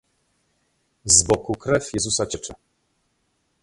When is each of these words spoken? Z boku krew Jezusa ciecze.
Z 1.05 1.23
boku 1.27 1.55
krew 1.55 1.93
Jezusa 1.93 2.25
ciecze. 2.25 2.53